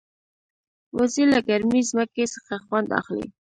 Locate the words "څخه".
2.33-2.53